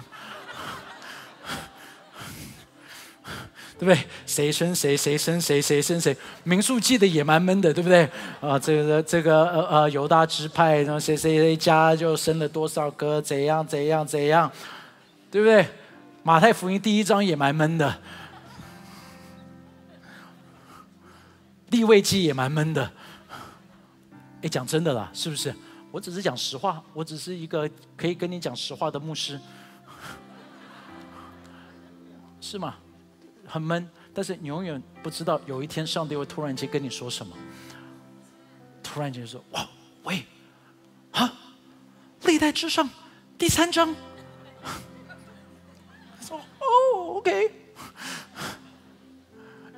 [3.82, 4.08] 对不对？
[4.28, 6.16] 谁生谁，谁生谁，谁生谁？
[6.44, 8.08] 民数记的也蛮闷的，对不对？
[8.40, 14.52] 啊，这个这个呃呃犹大支派，然后谁谁谁家就生了多少个，怎样怎样怎样，
[15.32, 15.66] 对不对？
[16.22, 17.98] 马太福音第一章也蛮闷的。
[21.72, 22.92] 立位记也蛮闷的，
[24.44, 25.52] 哎，讲真的啦，是不是？
[25.90, 29.40] 我只是讲实话，我只是一个可以跟你讲实话的牧师。
[32.40, 32.76] 是吗？
[33.52, 37.36] 很闷，但是你永远不知道有一天上帝会突然间跟你说什么。
[38.82, 39.68] 突然间说：“哇，
[40.04, 40.26] 喂，
[41.12, 41.34] 啊，
[42.24, 42.90] 历代之上
[43.38, 43.94] 第三章。”
[46.26, 47.52] 说：“哦，OK。”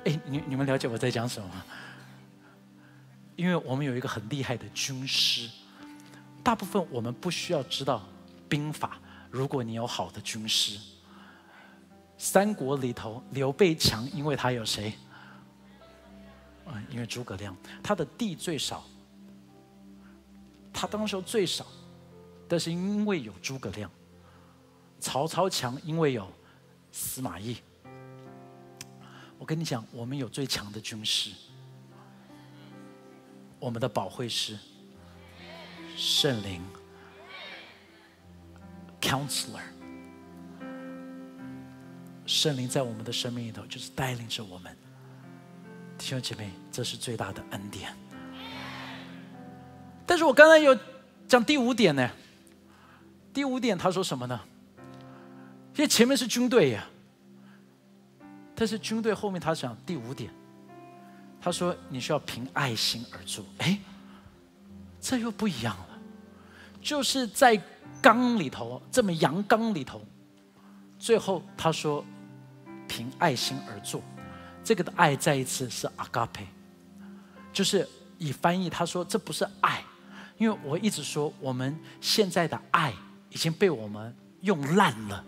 [0.06, 1.64] 哎，你你们了解我在讲什么吗？
[3.34, 5.50] 因为我们有一个很厉害的军师，
[6.44, 8.06] 大部分我们不需要知道
[8.48, 8.98] 兵法。
[9.32, 10.78] 如果你有好的军师，
[12.24, 14.94] 三国里头刘备强，因为他有谁？
[16.64, 18.82] 嗯，因为诸葛亮，他的地最少，
[20.72, 21.66] 他当时候最少，
[22.48, 23.90] 但是因为有诸葛亮。
[24.98, 26.26] 曹操强，因为有
[26.90, 27.58] 司马懿。
[29.38, 31.30] 我跟你讲，我们有最强的军师，
[33.58, 34.58] 我们的保会师，
[35.94, 36.62] 圣灵
[38.98, 39.60] ，Counselor，
[42.26, 44.76] 圣灵在我们的生命里头就是带领着我们，
[45.98, 47.94] 弟兄姐妹，这是最大的恩典。
[50.06, 50.78] 但是我刚才有
[51.26, 52.10] 讲第五点呢，
[53.32, 54.40] 第五点他说什么呢？
[55.74, 56.86] 因为前面是军队呀。
[58.56, 60.32] 但是军队后面他讲第五点，
[61.40, 63.44] 他说你需要凭爱心而做。
[63.58, 63.76] 哎，
[65.00, 65.88] 这又不一样了，
[66.80, 67.60] 就是在
[68.00, 70.00] 缸里头这么阳刚里头，
[71.00, 72.04] 最后他说
[72.88, 74.02] 凭爱心而做，
[74.62, 76.46] 这个的爱再一次是阿嘎佩，
[77.52, 79.82] 就是以翻译他说这不是爱，
[80.38, 82.92] 因为我一直说我们现在的爱
[83.30, 85.24] 已经被我们用烂了，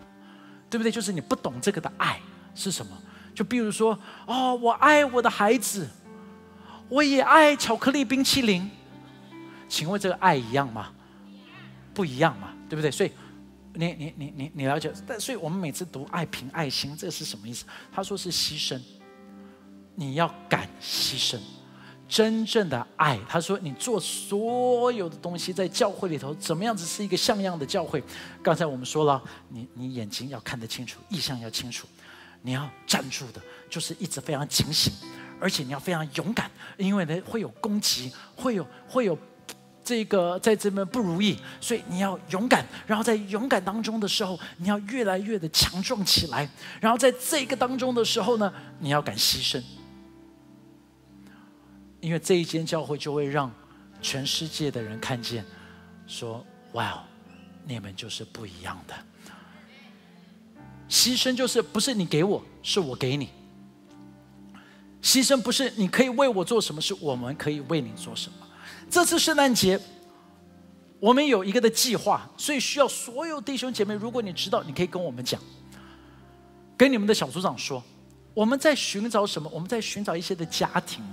[0.71, 0.91] 对不对？
[0.91, 2.21] 就是你不懂这个的爱
[2.55, 2.97] 是什么。
[3.35, 5.87] 就比如说，哦，我爱我的孩子，
[6.89, 8.71] 我也爱巧克力冰淇淋。
[9.69, 10.91] 请问这个爱一样吗？
[11.93, 12.91] 不一样嘛，对不对？
[12.91, 13.13] 所以，
[13.77, 14.93] 你你你你你了解？
[15.07, 17.65] 但所以我们每次读爱凭爱心，这是什么意思？
[17.93, 18.81] 他说是牺牲，
[19.95, 21.39] 你要敢牺牲。
[22.09, 28.01] 真正的爱，他说你做所有的东西，在教会里头怎么样子是一个像样的教会？
[28.43, 31.87] 刚才我们说了，你你眼睛要看得清楚，意向要清楚。
[32.43, 34.93] 你要站住的，就是一直非常警醒，
[35.41, 39.19] 而且你要非常勇敢，因为呢会有攻击，会有会有
[39.87, 42.67] 这个在这边不如意，所以你要勇敢。
[42.89, 46.51] 然后在勇敢当中的时候，你要越来越的强壮起来。
[46.81, 49.63] 然后在这个当中的时候呢，你要敢牺牲，
[52.01, 53.49] 因为这一间教会就会让
[54.03, 55.45] 全世界的人看见，
[56.09, 56.99] 说：哇哦，
[57.65, 58.95] 你们就是不一样的。
[60.89, 63.29] 牺牲就是不是你给我，是我给你。
[65.01, 68.46] 牺牲不是你可以为我做什么，是我们可以为你做什么。
[68.89, 69.79] 这次圣诞节，
[71.01, 75.41] 我们有一个的计划，所以需要所有弟兄姐妹，如果你知道，你可以跟我们讲，
[76.77, 77.83] 跟你们的小组长说，
[78.33, 79.51] 我们在寻找什么？
[79.53, 81.05] 我们在寻找一些的家庭，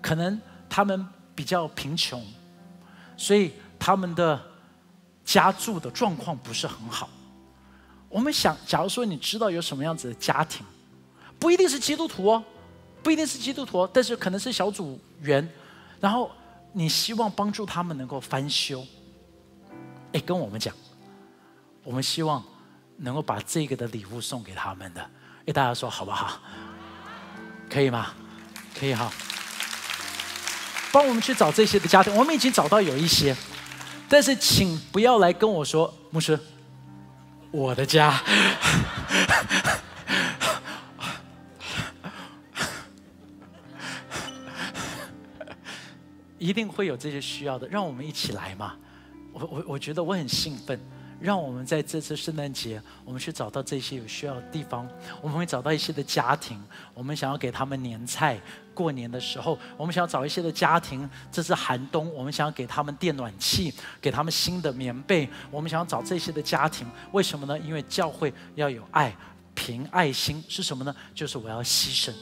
[0.00, 2.24] 可能他们比较贫穷，
[3.16, 4.40] 所以他们的
[5.24, 7.08] 家住的状况不是很好。
[8.08, 10.64] 我们想，假如说你知道有什么样子的家庭，
[11.38, 12.44] 不一定是基督徒哦，
[13.02, 15.46] 不一定是基督徒，但是可能是小组员，
[16.00, 16.30] 然后
[16.72, 18.86] 你希望帮助他们能够翻修，
[20.12, 20.74] 哎，跟我们讲，
[21.82, 22.42] 我们希望
[22.96, 25.10] 能够把这个的礼物送给他们的，
[25.46, 26.40] 哎，大家说好不好？
[27.68, 28.14] 可以吗？
[28.78, 29.10] 可以哈，
[30.92, 33.36] 帮我们去找这些的家庭，我们已经找到有一些，
[34.08, 36.38] 但是请不要来跟我说，牧师。
[37.50, 38.22] 我的家，
[46.38, 48.76] 一定会有这些需要的，让我们一起来嘛！
[49.32, 50.78] 我我我觉得我很兴奋。
[51.20, 54.88] 让我们在这次圣诞节，我们去找到这些有需要的地方。
[55.20, 56.62] 我们会找到一些的家庭，
[56.94, 58.40] 我们想要给他们年菜。
[58.72, 65.28] 过年的时候，我们想要找一些的家庭，这是寒冬，我们想要给他们电暖气，给他们新的棉被。
[65.50, 67.58] 我们想要找这些的家庭，为什么呢？
[67.58, 69.12] 因为教会要有爱，
[69.56, 70.94] 凭爱心是什么呢？
[71.16, 72.12] 就是我要牺牲。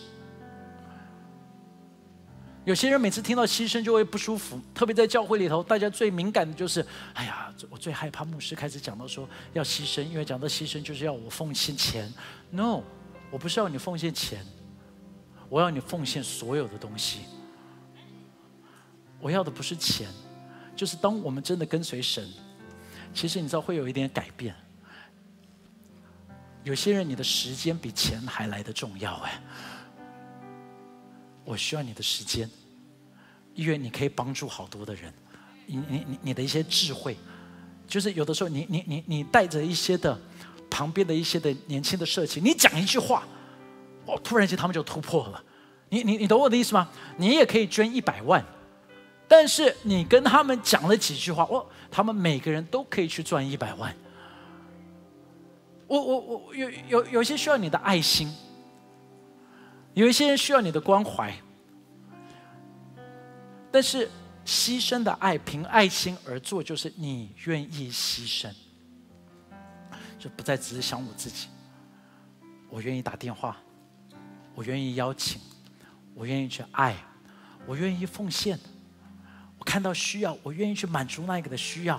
[2.66, 12.12] 有些人每次听到牺牲就会不舒服，特别在教会里头，大家最敏感的就是，哎呀，我最害怕牧师开始讲到说要牺牲，因为讲到牺牲就是要我奉献钱。
[12.50, 12.82] No，
[13.30, 14.44] 我不是要你奉献钱，
[15.48, 17.20] 我要你奉献所有的东西。
[19.20, 20.08] 我要的不是钱，
[20.74, 22.28] 就是当我们真的跟随神，
[23.14, 24.52] 其实你知道会有一点改变。
[26.64, 29.40] 有些人你的时间比钱还来的重要哎。
[31.46, 32.50] 我需要你的时间，
[33.54, 35.10] 因为你可以帮助好多的人。
[35.66, 37.16] 你你你你的一些智慧，
[37.88, 40.16] 就是有的时候你你你你带着一些的
[40.68, 43.26] 旁边的一些的年轻的社青，你讲一句话，
[44.04, 45.42] 哦，突然间他们就突破了。
[45.88, 46.88] 你你你懂我的意思吗？
[47.16, 48.44] 你也可以捐一百万，
[49.28, 53.96] 但是你跟他们讲了几句话，哦，他们每个人都可以去赚一百万。
[55.86, 58.28] 我我我有有有些需要你的爱心，
[59.96, 61.34] 有一些人需要你的关怀，
[63.72, 64.06] 但是
[64.44, 68.52] 牺牲的爱凭爱心而做，就是你愿意牺牲，
[70.18, 71.48] 就不再只是想我自己。
[72.68, 73.56] 我愿意打电话，
[74.54, 75.40] 我愿意邀请，
[76.14, 76.94] 我愿意去爱，
[77.66, 78.58] 我愿意奉献。
[79.58, 81.96] 我看到需要，我愿意去满足那一个的需要。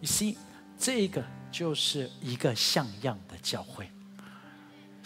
[0.00, 0.36] You see，
[0.78, 1.24] 这个。
[1.48, 3.88] 就是一个像样的教会。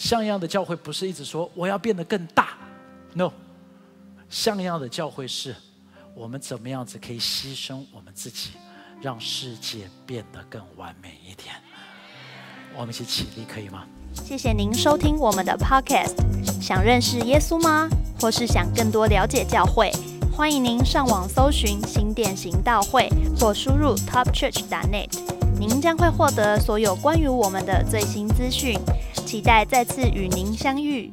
[0.00, 2.56] 像样的教会不是一直说我要变得更大
[3.12, 3.30] ，no。
[4.30, 5.54] 像样的教会是
[6.14, 8.52] 我们怎么样子可以牺牲我们自己，
[9.02, 11.54] 让世界变得更完美一点。
[12.74, 13.84] 我们一起起立，可以吗？
[14.14, 16.16] 谢谢您收听我们的 podcast。
[16.62, 17.86] 想认识耶稣吗？
[18.18, 19.92] 或是想更多了解教会？
[20.32, 23.06] 欢迎您上网搜寻新店行道会，
[23.38, 25.10] 或输入 topchurch.net。
[25.58, 28.78] 您将会获得所有关于我们的最新资讯，
[29.30, 31.08] 期待再次与您相遇。